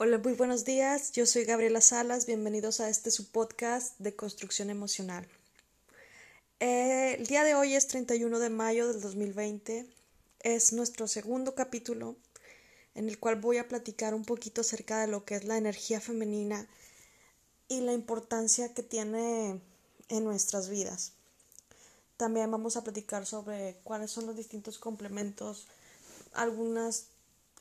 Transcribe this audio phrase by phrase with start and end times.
[0.00, 1.10] Hola, muy buenos días.
[1.10, 2.24] Yo soy Gabriela Salas.
[2.24, 5.26] Bienvenidos a este su podcast de construcción emocional.
[6.60, 9.86] El día de hoy es 31 de mayo del 2020.
[10.44, 12.14] Es nuestro segundo capítulo
[12.94, 16.00] en el cual voy a platicar un poquito acerca de lo que es la energía
[16.00, 16.68] femenina
[17.66, 19.60] y la importancia que tiene
[20.08, 21.14] en nuestras vidas.
[22.16, 25.66] También vamos a platicar sobre cuáles son los distintos complementos,
[26.34, 27.06] algunas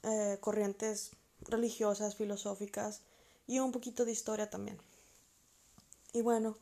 [0.04, 3.02] eh, corrientes religiosas, filosóficas
[3.46, 4.78] y un poquito de historia también.
[6.14, 6.58] Y bueno,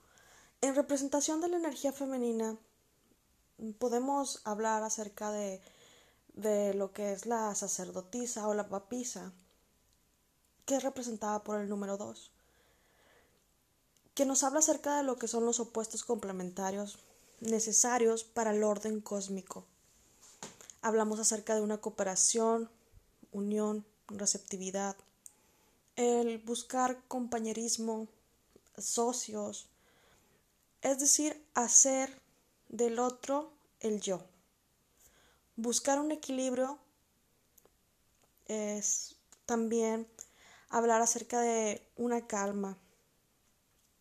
[0.61, 2.57] en representación de la energía femenina
[3.79, 5.61] podemos hablar acerca de,
[6.33, 9.33] de lo que es la sacerdotisa o la papisa,
[10.65, 12.31] que es representada por el número 2,
[14.13, 16.97] que nos habla acerca de lo que son los opuestos complementarios
[17.39, 19.65] necesarios para el orden cósmico.
[20.81, 22.69] Hablamos acerca de una cooperación,
[23.31, 24.95] unión, receptividad,
[25.95, 28.07] el buscar compañerismo,
[28.77, 29.67] socios,
[30.81, 32.21] es decir, hacer
[32.69, 34.21] del otro el yo.
[35.55, 36.77] Buscar un equilibrio
[38.47, 40.07] es también
[40.69, 42.77] hablar acerca de una calma,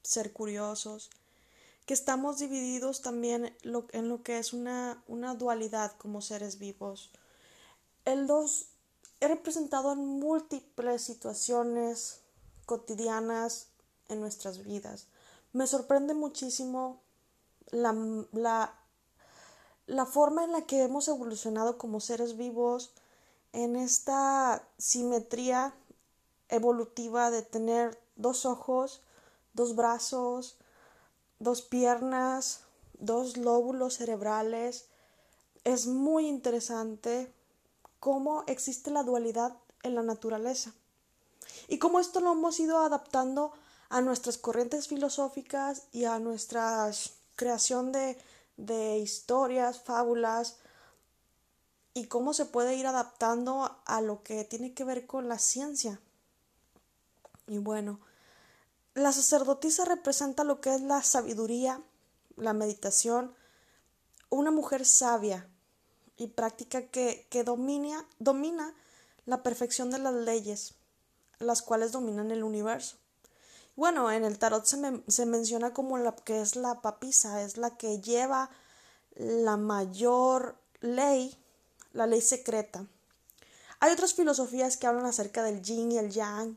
[0.02, 1.10] ser curiosos,
[1.86, 7.10] que estamos divididos también en lo que es una, una dualidad como seres vivos.
[8.04, 8.68] El dos
[9.24, 12.20] he representado en múltiples situaciones
[12.66, 13.68] cotidianas
[14.08, 15.06] en nuestras vidas.
[15.52, 17.00] Me sorprende muchísimo
[17.70, 17.94] la,
[18.32, 18.74] la,
[19.86, 22.92] la forma en la que hemos evolucionado como seres vivos
[23.52, 25.74] en esta simetría
[26.48, 29.02] evolutiva de tener dos ojos,
[29.54, 30.58] dos brazos,
[31.38, 32.60] dos piernas,
[32.98, 34.86] dos lóbulos cerebrales.
[35.64, 37.32] Es muy interesante
[38.04, 40.74] cómo existe la dualidad en la naturaleza
[41.68, 43.54] y cómo esto lo hemos ido adaptando
[43.88, 46.90] a nuestras corrientes filosóficas y a nuestra
[47.34, 50.58] creación de, historias, fábulas,
[51.94, 55.98] y cómo se puede ir adaptando a lo que tiene que ver con la ciencia.
[57.46, 58.00] Y bueno,
[58.92, 61.80] la sacerdotisa representa lo que es la sabiduría,
[62.36, 63.34] la meditación,
[64.28, 65.48] una mujer sabia,
[66.16, 68.74] y práctica que, que domina, domina
[69.26, 70.74] la perfección de las leyes,
[71.38, 72.96] las cuales dominan el universo.
[73.76, 77.76] Bueno, en el tarot se, se menciona como la que es la papisa, es la
[77.76, 78.50] que lleva
[79.16, 81.36] la mayor ley,
[81.92, 82.86] la ley secreta.
[83.80, 86.56] Hay otras filosofías que hablan acerca del yin y el yang.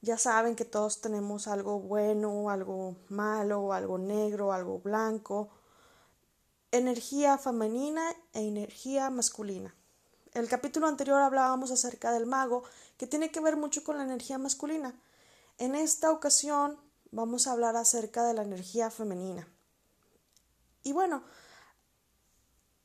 [0.00, 5.48] Ya saben que todos tenemos algo bueno, algo malo, algo negro, algo blanco,
[6.76, 9.74] energía femenina e energía masculina.
[10.32, 12.64] El capítulo anterior hablábamos acerca del mago,
[12.96, 14.92] que tiene que ver mucho con la energía masculina.
[15.58, 16.76] En esta ocasión
[17.12, 19.46] vamos a hablar acerca de la energía femenina.
[20.82, 21.22] Y bueno,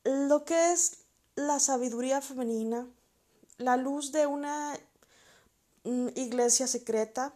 [0.04, 1.00] lo que es
[1.36, 2.88] la sabiduría femenina,
[3.58, 4.78] la luz de una
[5.84, 7.34] mm, iglesia secreta,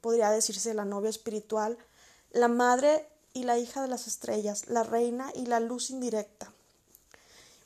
[0.00, 1.76] podría decirse la novia espiritual,
[2.30, 6.52] la madre y la hija de las estrellas, la reina y la luz indirecta.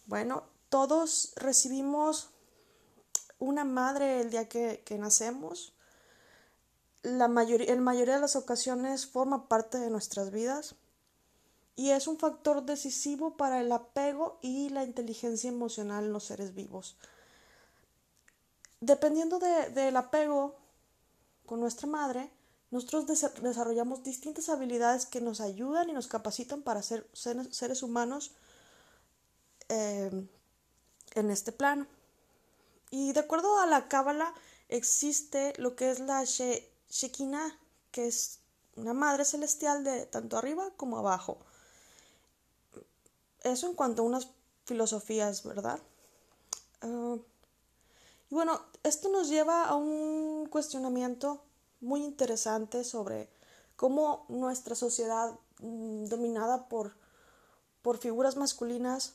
[0.07, 2.31] Bueno, todos recibimos
[3.39, 5.73] una madre el día que, nacemos.
[7.03, 10.75] La mayoría, en mayoría de las ocasiones forma parte de nuestras vidas
[11.77, 16.55] y es un factor decisivo para el apego y la inteligencia emocional en los seres
[16.55, 16.97] vivos.
[18.81, 20.57] Dependiendo del apego
[21.47, 22.31] con nuestra madre,
[22.75, 23.07] nosotros
[23.41, 28.33] desarrollamos distintas habilidades que nos ayudan y nos capacitan para ser seres humanos
[29.69, 30.27] em,
[31.15, 31.87] en este plano.
[32.91, 34.35] Y de acuerdo a la Cábala,
[34.69, 37.57] existe lo que es la Shekinah,
[37.93, 38.41] que es
[38.75, 41.39] una madre celestial de tanto arriba como abajo.
[43.45, 44.31] Eso en cuanto a unas
[44.65, 45.79] filosofías, ¿verdad?
[46.81, 47.19] Ah,
[48.31, 51.41] y bueno, esto nos lleva a un cuestionamiento
[51.85, 53.29] muy interesante sobre
[53.77, 56.95] cómo nuestra sociedad mm, dominada por,
[57.83, 59.15] por figuras masculinas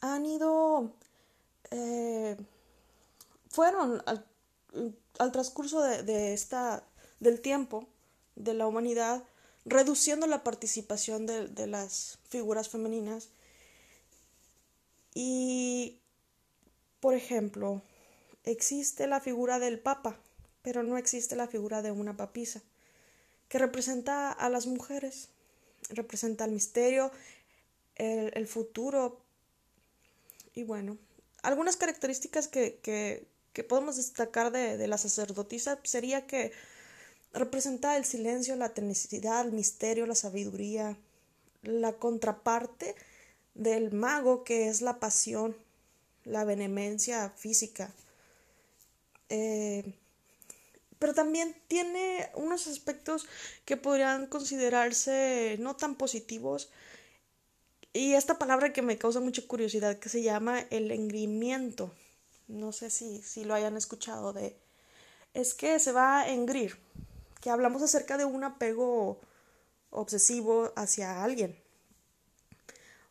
[0.00, 0.90] han ido,
[1.70, 2.36] eh,
[3.50, 6.82] fueron al, transcurso de, esta,
[7.20, 7.86] del tiempo
[8.34, 9.22] de la humanidad,
[9.64, 13.28] reduciendo la participación de, de las figuras femeninas.
[15.14, 16.00] Y,
[17.00, 17.82] por ejemplo,
[18.44, 20.18] existe la figura del Papa,
[20.62, 22.62] pero no existe la figura de una papisa,
[23.48, 25.28] que representa a las mujeres,
[25.90, 27.10] representa el misterio,
[27.96, 29.20] el, futuro
[30.54, 30.96] y bueno,
[31.42, 32.80] algunas características que,
[33.52, 36.52] que podemos destacar de, de la sacerdotisa sería que
[37.32, 40.96] representa el silencio, la tenacidad, el misterio, la sabiduría,
[41.62, 42.94] la contraparte
[43.54, 45.56] del mago que es la pasión,
[46.24, 47.92] la vehemencia física.
[49.28, 49.94] Eh,
[51.02, 53.26] pero también tiene unos aspectos
[53.64, 56.70] que podrían considerarse no tan positivos.
[57.92, 61.92] Y esta palabra que me causa mucha curiosidad, que se llama el engrimiento.
[62.46, 64.56] No sé si, si lo hayan escuchado de...
[65.34, 66.78] Es que se va a engrir,
[67.40, 69.18] que hablamos acerca de un apego
[69.90, 71.60] obsesivo hacia alguien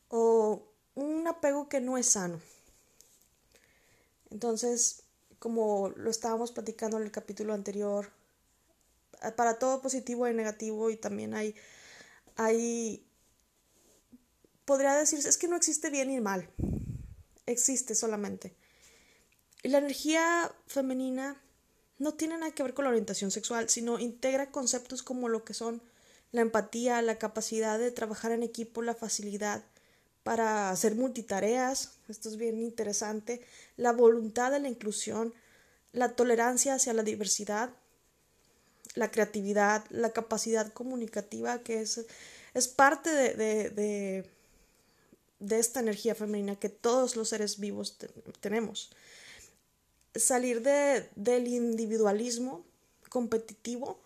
[0.07, 0.63] o
[0.95, 2.39] un apego que no es sano.
[4.29, 5.00] Entonces,
[5.41, 8.11] como lo estábamos platicando en el capítulo anterior,
[9.35, 11.55] para todo positivo y negativo y también hay,
[12.35, 13.03] hay,
[14.65, 16.47] podría decirse, es que no existe bien y mal,
[17.47, 18.53] existe solamente.
[19.63, 21.41] Y la energía femenina
[21.97, 25.55] no tiene nada que ver con la orientación sexual, sino integra conceptos como lo que
[25.55, 25.81] son
[26.31, 29.63] la empatía, la capacidad de trabajar en equipo, la facilidad
[30.23, 33.41] para hacer multitareas, esto es bien interesante,
[33.77, 35.33] la voluntad de la inclusión,
[35.93, 37.71] la tolerancia hacia la diversidad,
[38.95, 42.05] la creatividad, la capacidad comunicativa, que es,
[42.53, 43.33] es parte de,
[43.69, 44.29] de,
[45.39, 47.97] de, esta energía femenina que todos los seres vivos
[48.41, 48.91] tenemos
[50.15, 52.65] salir de, del individualismo
[53.09, 53.99] competitivo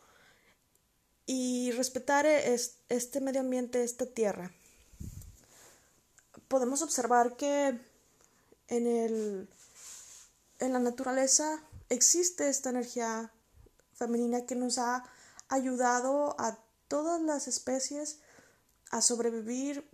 [1.26, 4.52] y respetar este medio ambiente, esta tierra.
[6.48, 7.80] Podemos observar que
[8.68, 9.50] en, el,
[10.60, 13.32] en la naturaleza existe esta energía
[13.94, 15.04] femenina que nos ha
[15.50, 16.58] ayudado a
[16.88, 18.20] todas las especies
[18.92, 19.88] a sobrevivir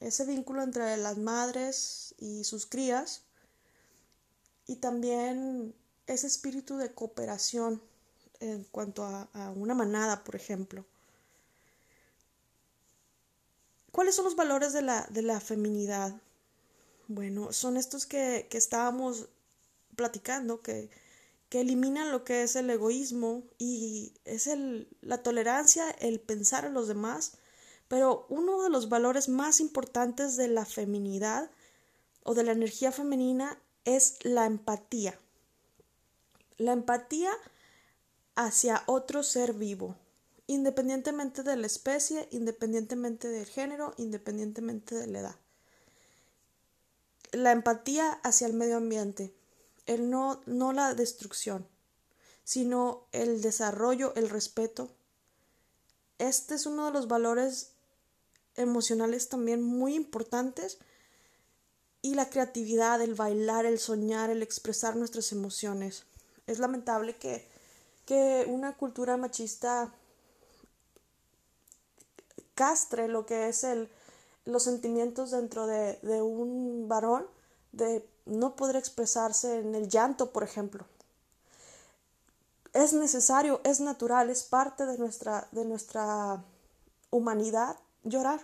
[0.00, 3.22] ese vínculo entre las madres y sus crías
[4.66, 5.74] y también
[6.06, 7.82] ese espíritu de cooperación
[8.40, 10.84] en cuanto a, una manada, por ejemplo.
[13.96, 16.20] ¿Cuáles son los valores de la, de la feminidad?
[17.08, 19.30] Bueno, son estos que, que estábamos
[19.96, 20.90] platicando, que,
[21.48, 26.74] que, eliminan lo que es el egoísmo y es el, la tolerancia, el pensar en
[26.74, 27.38] los demás,
[27.88, 31.50] pero uno de los valores más importantes de la feminidad
[32.22, 35.18] o de la energía femenina es la empatía.
[36.58, 37.30] La empatía
[38.34, 39.96] hacia otro ser vivo,
[40.46, 45.36] independientemente de la especie, independientemente del género, independientemente de la edad.
[47.32, 49.34] La empatía hacia el medio ambiente,
[49.86, 51.66] el no, no la destrucción,
[52.44, 54.90] sino el desarrollo, el respeto.
[56.18, 57.72] Este es uno de los valores
[58.54, 60.78] emocionales también muy importantes
[62.02, 66.04] y la creatividad, el bailar, el soñar, el expresar nuestras emociones.
[66.46, 67.48] Es lamentable que,
[68.04, 69.92] que una cultura machista
[72.56, 73.88] castre lo que es el,
[74.44, 77.26] los sentimientos dentro de, un varón,
[77.70, 80.84] de no poder expresarse en el llanto, por ejemplo.
[82.72, 86.42] Es necesario, es natural, es parte de nuestra, de nuestra
[87.10, 88.40] humanidad llorar.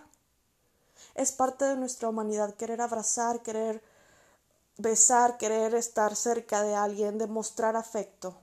[1.15, 3.83] Es parte de nuestra humanidad querer abrazar, querer
[4.77, 8.35] besar, querer estar cerca de alguien, demostrar afecto.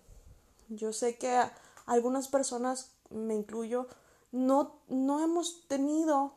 [0.68, 1.42] Yo sé que
[1.86, 3.88] algunas personas, me incluyo,
[4.32, 6.34] no, no hemos tenido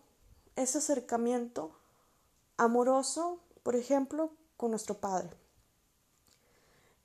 [0.55, 1.71] ese acercamiento
[2.57, 5.29] amoroso, por ejemplo, con nuestro padre.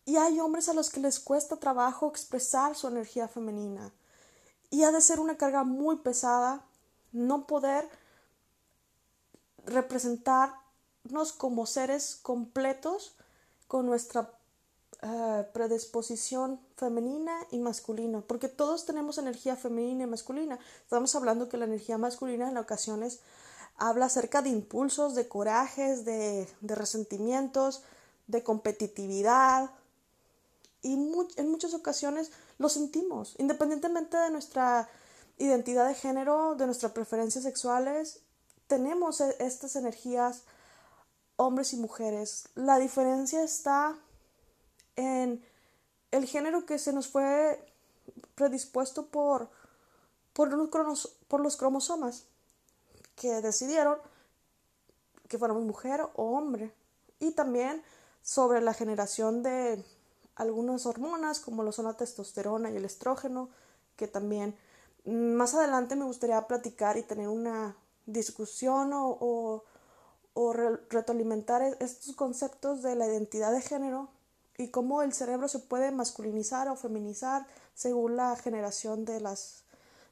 [0.04, 3.92] Y hay hombres a los que les cuesta trabajo expresar su energía femenina.
[4.70, 6.64] Y ha de ser una carga muy pesada
[7.12, 7.88] no poder
[9.66, 13.16] representarnos como seres completos
[13.66, 14.37] con nuestra
[15.02, 20.58] eh, predisposición femenina y masculina, porque todos tenemos energía femenina y masculina.
[20.82, 23.20] Estamos hablando que la energía masculina en ocasiones
[23.76, 27.82] habla acerca de impulsos, de corajes, de, de resentimientos,
[28.26, 29.70] de competitividad,
[30.82, 30.94] y
[31.36, 34.88] en muchas ocasiones lo sentimos, independientemente de nuestra
[35.38, 38.20] identidad de género, de nuestras preferencias sexuales,
[38.66, 40.42] tenemos e-, estas energías
[41.36, 42.48] hombres y mujeres.
[42.54, 43.96] La diferencia está
[44.98, 45.40] en
[46.10, 47.64] el género que se nos fue
[48.34, 49.48] predispuesto por,
[50.32, 52.24] por, los, cromosomas
[53.14, 53.98] que decidieron
[55.28, 56.74] que fuéramos mujer o hombre.
[57.20, 57.82] Y también
[58.22, 59.84] sobre la generación de
[60.34, 63.50] algunas hormonas como lo son la testosterona y el estrógeno,
[63.96, 64.56] que también
[65.04, 67.76] más adelante me gustaría platicar y tener una
[68.06, 69.64] discusión o,
[70.34, 74.08] o, retroalimentar estos conceptos de la identidad de género
[74.58, 79.62] y cómo el cerebro se puede masculinizar o feminizar según la generación de las,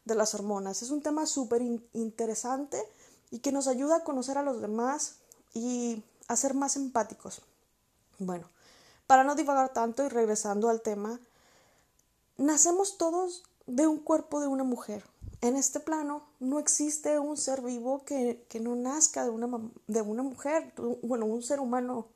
[0.04, 0.82] de las hormonas.
[0.82, 1.62] Es un tema súper
[1.92, 2.80] interesante
[3.30, 5.16] y que nos ayuda a conocer a los demás
[5.52, 7.42] y a ser más empáticos.
[8.20, 8.48] Bueno,
[9.08, 11.18] para no divagar tanto y regresando al tema,
[12.36, 15.04] nacemos todos de un cuerpo de una mujer.
[15.40, 19.48] En este plano no existe un ser vivo que, que no nazca de una,
[19.88, 20.72] de una mujer,
[21.02, 22.06] bueno, un ser humano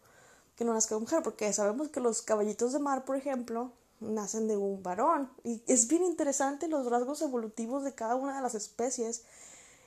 [0.60, 4.46] que no nazca de mujer, porque sabemos que los caballitos de mar, por ejemplo, nacen
[4.46, 5.32] de un varón.
[5.42, 9.22] Y es bien interesante los rasgos evolutivos de cada una de las especies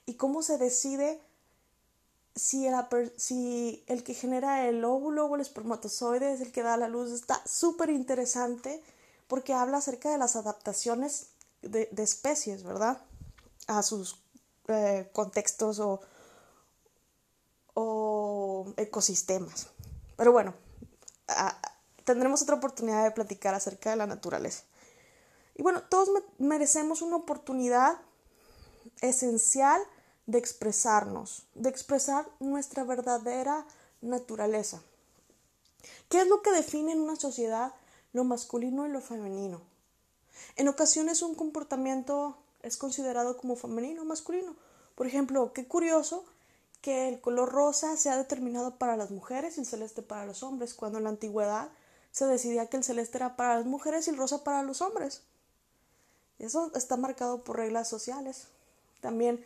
[0.07, 1.21] y cómo se decide
[2.35, 2.73] si el,
[3.17, 7.11] si el que genera el óvulo o el espermatozoide es el que da la luz.
[7.11, 8.81] Está súper interesante
[9.27, 11.27] porque habla acerca de las adaptaciones
[11.61, 12.99] de, especies, ¿verdad?
[13.67, 14.23] A sus
[14.69, 16.01] eh, contextos o,
[17.75, 19.67] o ecosistemas.
[20.17, 20.62] Pero bueno,
[22.03, 24.63] tendremos otra oportunidad de platicar acerca de la naturaleza.
[25.55, 27.99] Y bueno, todos merecemos una oportunidad
[29.01, 29.81] esencial
[30.25, 33.65] de expresarnos, de expresar nuestra verdadera
[34.01, 34.81] naturaleza.
[36.09, 37.73] ¿Qué es lo que define en una sociedad
[38.13, 39.61] lo masculino y lo femenino?
[40.55, 44.55] En ocasiones un comportamiento es considerado como femenino o masculino.
[44.95, 46.25] Por ejemplo, qué curioso
[46.83, 50.73] que el color rosa sea determinado para las mujeres y el celeste para los hombres,
[50.73, 51.69] cuando en la antigüedad
[52.11, 55.21] se decidía que el celeste era para las mujeres y el rosa para los hombres.
[56.39, 58.49] Eso está marcado por reglas sociales.
[58.99, 59.43] También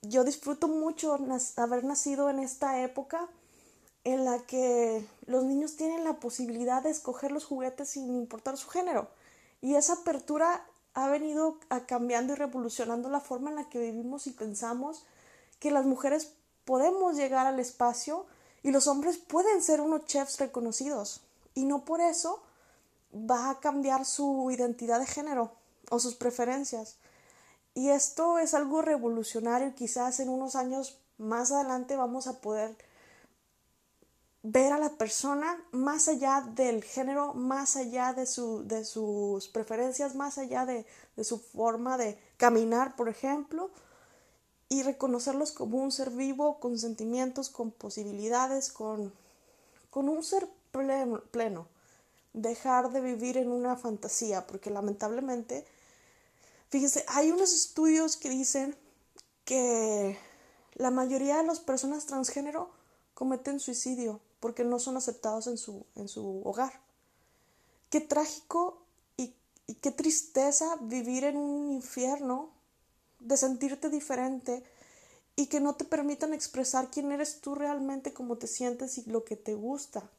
[0.00, 1.18] yo disfruto mucho
[1.56, 3.28] haber nacido en esta época
[4.04, 8.70] en la que los niños tienen la posibilidad de escoger los juguetes sin importar su
[8.70, 9.10] género.
[9.60, 14.30] Y esa apertura ha venido cambiando y revolucionando la forma en la que vivimos y
[14.30, 15.04] pensamos
[15.60, 16.32] que las mujeres
[16.64, 18.26] podemos llegar al espacio
[18.62, 21.22] y los hombres pueden ser unos chefs reconocidos
[21.54, 22.42] y no por eso
[23.14, 25.52] va a cambiar su identidad de género
[25.90, 26.96] o sus preferencias.
[27.74, 32.76] Y esto es algo revolucionario y quizás en unos años más adelante vamos a poder
[34.42, 40.14] ver a la persona más allá del género, más allá de, su, de sus preferencias,
[40.14, 40.86] más allá de,
[41.16, 43.70] de su forma de caminar, por ejemplo,
[44.72, 49.12] y reconocerlos como un ser vivo, con sentimientos, con posibilidades, con,
[49.90, 50.48] con un ser
[51.32, 51.66] pleno.
[52.32, 55.66] Dejar de vivir en una fantasía, porque lamentablemente,
[56.68, 58.76] fíjense, hay unos estudios que dicen
[59.44, 60.16] que
[60.74, 62.70] la mayoría de las personas transgénero
[63.14, 66.80] cometen suicidio porque no son aceptados en su, en su hogar.
[67.90, 68.78] Qué trágico
[69.16, 72.50] y qué tristeza vivir en un infierno
[73.20, 74.64] de sentirte diferente
[75.36, 79.24] y que no te permitan expresar quién eres tú realmente, cómo te sientes y lo
[79.24, 80.10] que te gusta.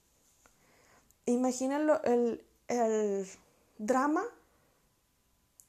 [1.26, 3.28] Imagina el, el
[3.78, 4.24] drama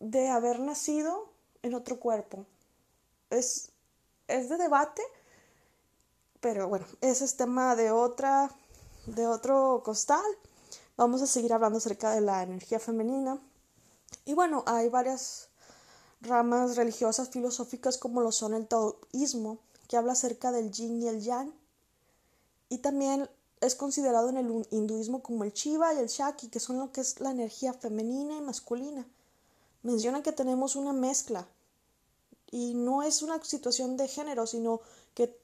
[0.01, 2.47] de haber nacido en otro cuerpo.
[3.31, 3.71] Es,
[4.29, 5.03] es de debate,
[6.41, 8.51] pero bueno, ese es tema de otra,
[9.07, 10.25] de otro costal.
[10.97, 13.39] Vamos a seguir hablando acerca de la energía femenina.
[14.25, 15.49] Y bueno, hay varias
[16.23, 21.21] ramas religiosas filosóficas como lo son el taoísmo, que habla acerca del yin y el
[21.21, 21.53] yang,
[22.69, 23.29] y también
[23.61, 27.01] es considerado en el hinduismo como el Shiva y el Shakti, que son lo que
[27.01, 29.07] es la energía femenina y masculina.
[29.83, 31.47] Menciona que tenemos una mezcla
[32.51, 34.81] y no es una situación de género, sino
[35.15, 35.39] que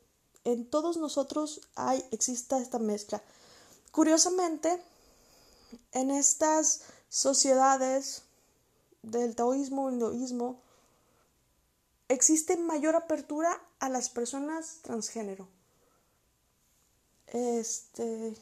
[0.45, 3.23] en todos nosotros hay existe esta mezcla.
[3.93, 4.83] Curiosamente,
[5.93, 8.23] en estas sociedades
[9.03, 10.61] del taoísmo, hinduismo,
[12.09, 15.49] existe mayor apertura a las personas transgénero.
[17.27, 18.35] Este,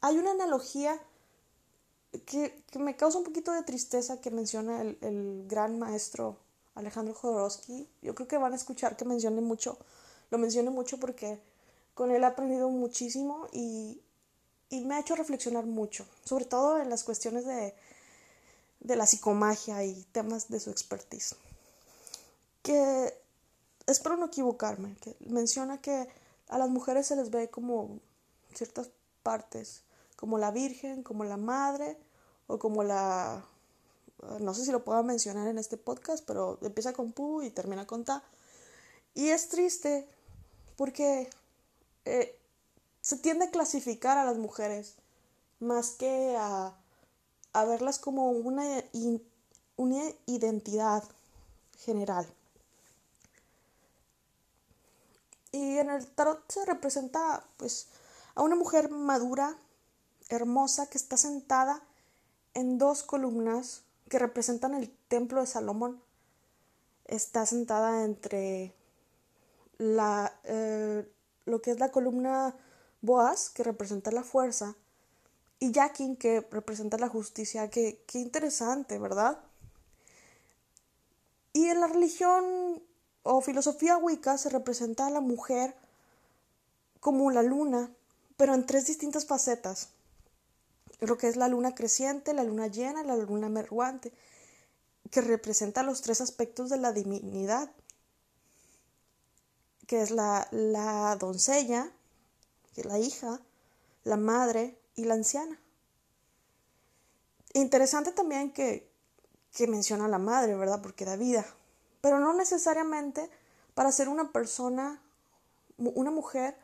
[0.00, 1.00] hay una analogía
[2.26, 6.36] que, me causa un poquito de tristeza que menciona el, gran maestro
[6.74, 7.88] Alejandro Jodorowsky.
[8.02, 9.78] Yo creo que van a escuchar que mencione mucho,
[10.30, 11.40] lo mencione mucho porque
[11.94, 14.00] con él he aprendido muchísimo y,
[14.68, 17.74] y me ha hecho reflexionar mucho, sobre todo en las cuestiones de,
[18.80, 21.36] de la psicomagia y temas de su expertise
[22.64, 23.14] que
[23.86, 26.08] espero no equivocarme, que menciona que
[26.48, 28.00] a las mujeres se les ve como
[28.54, 28.88] ciertas
[29.22, 29.82] partes,
[30.16, 31.98] como la Virgen, como la Madre
[32.46, 33.44] o como la...
[34.40, 37.86] No sé si lo puedo mencionar en este podcast, pero empieza con Pu y termina
[37.86, 38.24] con Ta.
[39.12, 40.08] Y es triste
[40.76, 41.28] porque
[42.06, 42.38] eh,
[43.02, 44.94] se tiende a clasificar a las mujeres
[45.60, 46.74] más que a,
[47.52, 48.64] a verlas como una,
[49.76, 51.04] una identidad
[51.80, 52.26] general.
[55.54, 57.86] Y en el tarot se representa pues
[58.34, 59.56] a una mujer madura,
[60.28, 61.80] hermosa que está sentada
[62.54, 66.02] en dos columnas que representan el templo de Salomón.
[67.04, 68.74] Está sentada entre
[69.78, 71.08] la, eh,
[71.44, 72.56] lo que es la columna
[73.00, 74.74] Boaz, que representa la fuerza,
[75.60, 77.70] y Yakin, que representa la justicia.
[77.70, 79.38] Qué, qué interesante, ¿verdad?
[81.52, 82.82] Y en la religión
[83.24, 85.74] o filosofía Wicca se representa a la mujer
[87.00, 87.90] como la luna,
[88.36, 89.88] pero en tres distintas facetas.
[91.00, 94.12] Lo que es la luna creciente, la luna llena la luna menguante,
[95.10, 97.70] que representa los tres aspectos de la divinidad,
[99.86, 101.90] que es la, la doncella,
[102.76, 103.40] la hija,
[104.04, 105.58] la madre y la anciana.
[107.54, 108.90] Interesante también que,
[109.52, 110.82] que menciona a la madre, ¿verdad?
[110.82, 111.46] Porque da vida.
[112.04, 113.30] Pero no necesariamente
[113.72, 115.00] para ser una persona,
[115.78, 116.54] una mujer,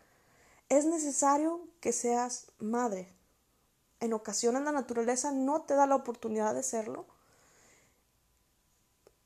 [0.68, 3.11] es necesario que seas madre.
[4.00, 7.06] En ocasiones la naturaleza no te da la oportunidad de serlo.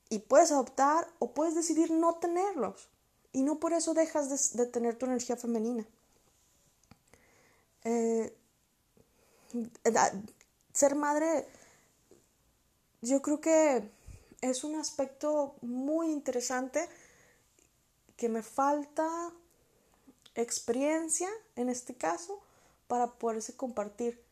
[0.09, 2.89] Y puedes adoptar o puedes decidir no tenerlos.
[3.33, 5.85] Y no por eso dejas de, tener tu energía femenina.
[7.83, 8.33] Eh,
[10.73, 11.49] ser madre,
[13.03, 13.91] yo creo que
[14.51, 16.87] es un aspecto muy interesante
[18.17, 19.09] que me falta
[20.35, 22.41] experiencia en este caso
[22.87, 24.23] para poderse compartir.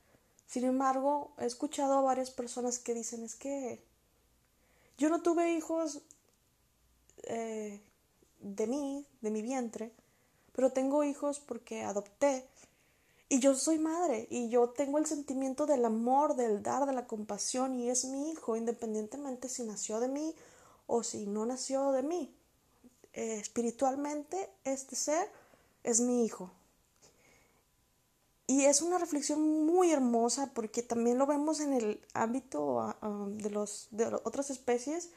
[0.47, 3.83] Sin embargo, he escuchado a varias personas que dicen es que
[4.99, 6.03] yo no tuve hijos
[7.23, 7.81] eh,
[8.41, 9.93] de mí, de mi vientre,
[10.53, 12.47] pero tengo hijos porque adopté
[13.33, 17.07] y yo soy madre y yo tengo el sentimiento del amor, del dar, de la
[17.07, 20.35] compasión y es mi hijo, independientemente si nació de mí
[20.87, 22.37] o si no nació de mí.
[23.15, 25.31] Eh, espiritualmente, este ser
[25.83, 26.51] es mi hijo.
[28.47, 33.25] Y es una reflexión muy hermosa porque también lo vemos en el ámbito ah, ah,
[33.29, 35.09] de, los, de otras especies,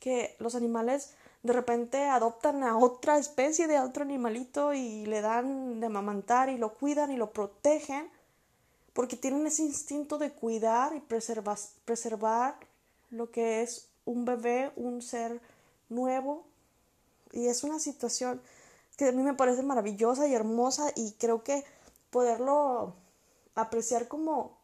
[0.00, 1.10] que los animales
[1.42, 6.58] de repente adoptan a otra especie de otro animalito y le dan de amamantar y
[6.58, 8.10] lo cuidan y lo protegen
[8.92, 12.56] porque tienen ese instinto de cuidar y preservar, preservar
[13.10, 15.40] lo que es un bebé, un ser
[15.88, 16.44] nuevo.
[17.32, 18.42] Y es una situación
[18.96, 21.64] que a mí me parece maravillosa y hermosa y creo que
[22.10, 22.94] poderlo
[23.54, 24.57] apreciar como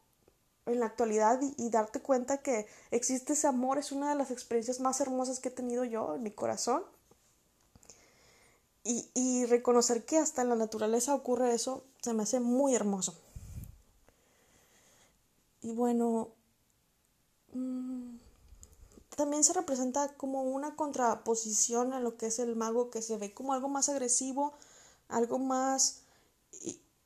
[0.65, 4.79] en la actualidad y, darte cuenta que existe ese amor es una de las experiencias
[4.79, 6.83] más hermosas que he tenido yo en mi corazón.
[8.83, 13.15] Y, reconocer que hasta en la naturaleza ocurre eso se me hace muy hermoso.
[15.61, 16.29] Y bueno,
[17.53, 18.17] mm,
[19.15, 23.33] también se representa como una contraposición a lo que es el mago que se ve
[23.33, 24.53] como algo más agresivo,
[25.09, 26.01] algo más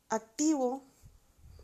[0.10, 0.82] activo.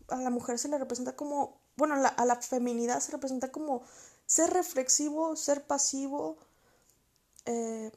[0.07, 3.83] A la mujer se le representa como bueno, a la feminidad se representa como
[4.25, 6.37] ser reflexivo, ser pasivo.
[7.45, 7.91] Eh,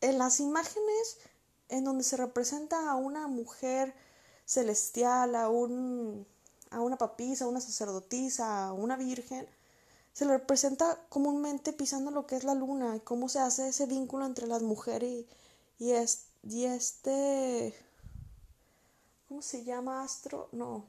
[0.00, 1.18] en las imágenes
[1.68, 3.94] en donde se representa a una mujer
[4.44, 6.26] celestial, a, un,
[6.70, 9.48] a una papisa, a una sacerdotisa, a una virgen,
[10.12, 13.86] se le representa comúnmente pisando lo que es la luna y cómo se hace ese
[13.86, 15.26] vínculo entre las mujeres
[15.78, 15.92] y,
[16.48, 17.74] y este...
[19.28, 20.04] ¿Cómo se llama?
[20.04, 20.48] Astro?
[20.52, 20.84] No,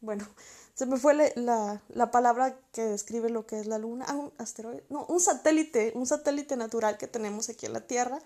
[0.00, 0.26] bueno,
[0.74, 4.84] se me fue la, palabra que describe lo que es la luna, ah, un asteroide,
[4.90, 8.18] no, un satélite, un satélite natural que tenemos aquí en la Tierra.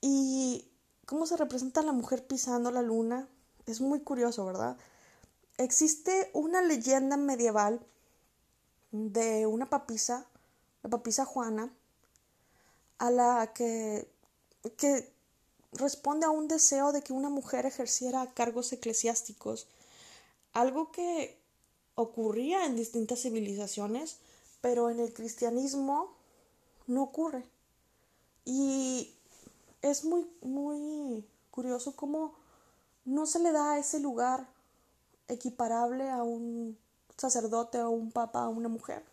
[0.00, 0.70] Y
[1.06, 3.28] cómo se representa la mujer pisando la luna,
[3.66, 4.76] es muy curioso, ¿verdad?
[5.58, 7.84] Existe una leyenda medieval
[8.92, 10.26] de una papisa,
[10.82, 11.72] la papisa Juana,
[12.98, 14.10] a la que,
[14.76, 15.12] que
[15.72, 19.68] responde a un deseo de que una mujer ejerciera cargos eclesiásticos
[20.52, 21.38] algo que
[21.94, 24.18] ocurría en distintas civilizaciones,
[24.60, 26.14] pero en el cristianismo
[26.86, 27.44] no ocurre.
[28.44, 29.14] Y
[29.82, 32.34] es muy, muy curioso cómo
[33.04, 34.48] no se le da ese lugar
[35.28, 36.76] equiparable a un
[37.16, 39.04] sacerdote o un papa, a una mujer,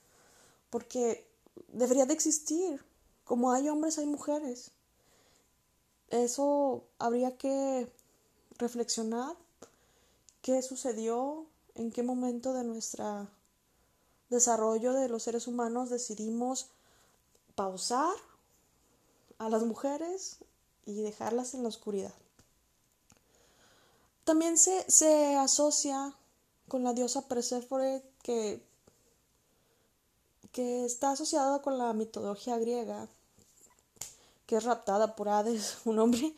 [0.69, 1.27] porque
[1.67, 2.83] debería de existir.
[3.23, 4.71] Como hay hombres, hay mujeres.
[6.09, 7.91] Eso habría que
[8.57, 9.35] reflexionar
[10.47, 13.27] qué sucedió, en qué momento de nuestro
[14.29, 16.67] desarrollo de los seres humanos decidimos
[17.55, 18.15] pausar
[19.39, 20.37] a las mujeres
[20.85, 22.13] y dejarlas en la oscuridad.
[24.23, 26.13] También se, se asocia
[26.69, 28.63] con la diosa Perséfone que,
[30.53, 33.09] que está asociada con la mitología griega,
[34.45, 36.33] que es raptada por Hades, un hombre,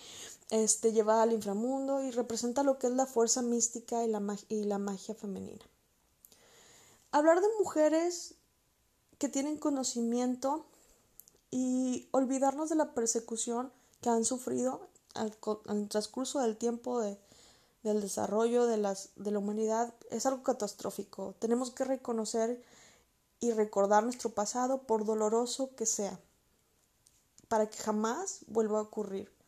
[0.49, 4.19] este, llevada al inframundo y representa lo que es la fuerza mística y la,
[4.79, 5.63] magia femenina.
[7.11, 8.35] Hablar de mujeres
[9.17, 10.65] que tienen conocimiento
[11.51, 15.35] y olvidarnos de la persecución que han sufrido al,
[15.87, 17.17] transcurso del tiempo de,
[17.83, 21.35] del desarrollo de, las, de la humanidad es algo catastrófico.
[21.39, 22.63] Tenemos que reconocer
[23.39, 26.19] y recordar nuestro pasado por doloroso que sea,
[27.47, 29.38] para que jamás vuelva a ocurrir.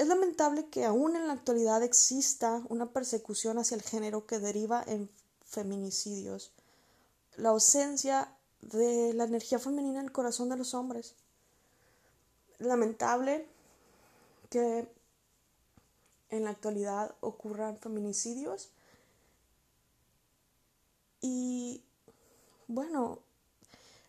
[0.00, 4.82] Es lamentable que aún en la actualidad exista una persecución hacia el género que deriva
[4.86, 5.10] en
[5.44, 6.52] feminicidios,
[7.36, 11.16] la ausencia de la energía femenina en el corazón de los hombres.
[12.60, 13.46] Lamentable
[14.48, 14.90] que
[16.30, 18.70] en la actualidad ocurran feminicidios
[21.20, 21.84] y
[22.68, 23.18] bueno,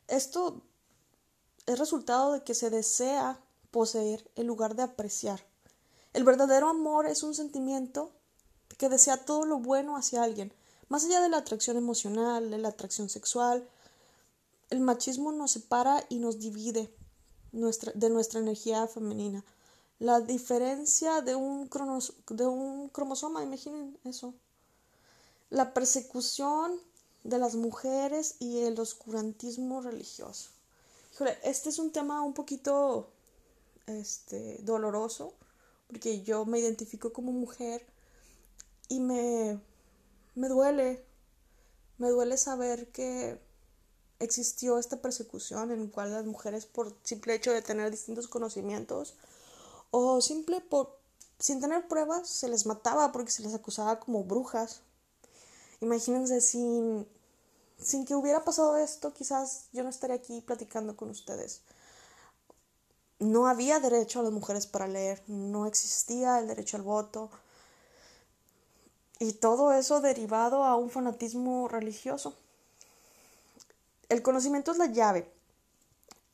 [0.08, 0.62] esto
[1.65, 5.50] es resultado de que se desea poseer en lugar de apreciar.
[6.13, 8.12] El verdadero amor es un sentimiento
[8.78, 10.54] que desea todo lo bueno hacia alguien,
[10.89, 13.67] más allá de la atracción emocional, de la atracción sexual.
[14.69, 16.93] El machismo nos separa y nos divide
[17.52, 19.43] de nuestra energía femenina.
[20.00, 21.69] La diferencia de un,
[22.30, 24.34] de un cromosoma, imaginen eso.
[25.50, 26.80] La persecución
[27.24, 30.50] de las mujeres y el oscurantismo religioso.
[31.43, 33.10] este es un tema un poquito
[33.86, 35.34] este, doloroso,
[35.91, 37.86] porque yo me identifico como mujer
[38.88, 39.60] y me,
[40.36, 41.04] me duele,
[41.97, 43.38] me duele saber que
[44.19, 49.15] existió esta persecución en la cual las mujeres por simple hecho de tener distintos conocimientos
[49.91, 50.97] o simple por
[51.39, 54.82] sin tener pruebas se les mataba porque se les acusaba como brujas
[55.82, 57.08] Imagínense sin,
[57.80, 61.62] sin que hubiera pasado esto, quizás yo no estaría aquí platicando con ustedes.
[63.21, 67.29] No había derecho a las mujeres para leer, no existía el derecho al voto.
[69.19, 72.36] Y todo eso derivado a un fanatismo religioso.
[74.10, 75.31] El conocimiento es la llave.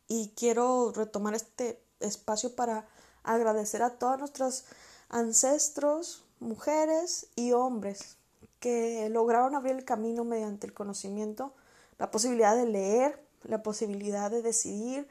[0.07, 2.87] Y quiero retomar este espacio para
[3.23, 4.63] agradecer a todos nuestros
[5.09, 8.15] ancestros, mujeres y hombres
[8.61, 11.53] que lograron abrir el camino mediante el conocimiento,
[11.99, 15.09] la posibilidad de leer, la posibilidad de decidir.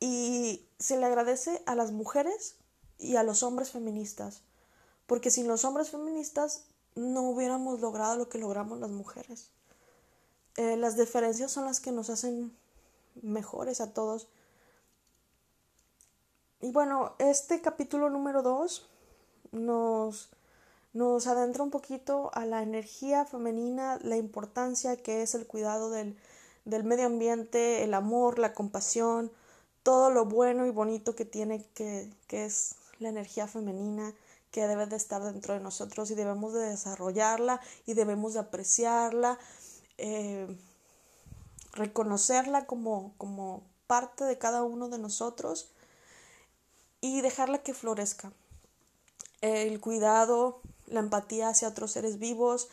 [0.00, 2.56] Y se le agradece a las mujeres
[2.98, 4.42] y a los hombres feministas,
[5.06, 9.50] porque sin los hombres feministas no hubiéramos logrado lo que logramos las mujeres.
[10.56, 12.56] Eh, las diferencias son las que nos hacen
[13.22, 14.28] mejores a todos.
[16.60, 18.88] Y bueno, este capítulo número 2
[19.52, 20.30] nos
[20.92, 26.16] nos adentra un poquito a la energía femenina, la importancia que es el cuidado del,
[26.64, 29.30] medio ambiente, el amor, la compasión,
[29.88, 34.12] todo lo bueno y bonito que tiene que, que es la energía femenina
[34.50, 39.38] que debe de estar dentro de nosotros y debemos de desarrollarla y debemos de apreciarla,
[39.96, 40.46] eh,
[41.72, 45.70] reconocerla como, como parte de cada uno de nosotros
[47.00, 48.30] y dejarla que florezca.
[49.40, 52.68] El cuidado, la empatía hacia otros seres vivos,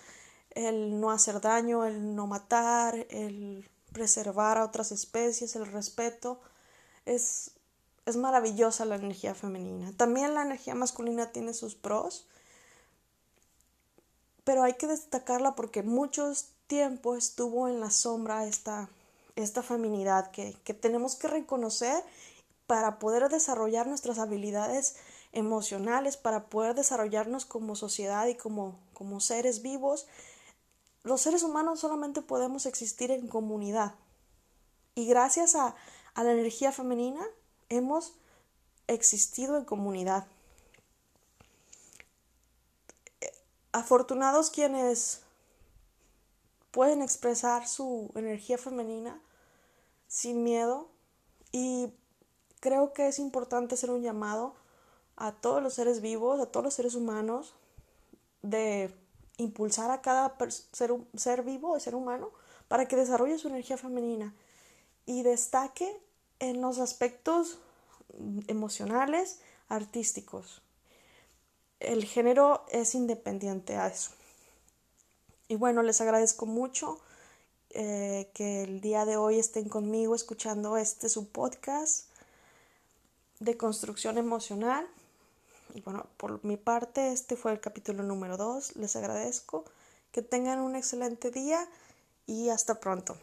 [0.50, 6.42] el no hacer daño, el no matar, el preservar a otras especies, el respeto.
[7.06, 7.52] Es,
[8.06, 9.92] es maravillosa la energía femenina.
[9.98, 12.28] También la energía masculina tiene sus pros,
[14.44, 16.32] pero hay que destacarla porque mucho
[16.68, 18.90] tiempo estuvo en la sombra esta,
[19.36, 22.04] esta feminidad que, que tenemos que reconocer
[22.68, 24.96] para poder desarrollar nuestras habilidades
[25.36, 30.08] emocionales para poder desarrollarnos como sociedad y como, como seres vivos,
[31.04, 33.94] los seres humanos solamente podemos existir en comunidad.
[34.96, 35.76] Y gracias a,
[36.16, 37.22] a la energía femenina
[37.70, 38.14] hemos
[38.88, 40.26] existido en comunidad.
[43.74, 45.22] Afortunados quienes
[46.72, 49.20] pueden expresar su energía femenina
[50.08, 50.88] sin miedo
[51.52, 51.94] y
[52.62, 54.56] creo que es importante hacer un llamado
[55.18, 57.54] a todos los seres vivos, a todos los seres humanos,
[58.42, 58.94] de
[59.38, 60.38] impulsar a cada
[60.72, 62.32] ser, ser vivo, ser humano,
[62.70, 64.34] para que desarrolle su energía femenina
[65.06, 66.00] y destaque
[66.40, 67.60] en los aspectos
[68.48, 70.62] emocionales, artísticos.
[71.80, 74.12] El género es independiente a eso.
[75.48, 77.00] Y bueno, les agradezco mucho
[77.70, 82.08] eh, que el día de hoy estén conmigo escuchando este su podcast
[83.40, 84.88] de construcción emocional.
[85.74, 88.78] Y bueno, por mi parte, este fue el capítulo número 2.
[88.78, 89.66] Les agradezco.
[90.12, 91.68] Que tengan un excelente día
[92.26, 93.18] y hasta pronto.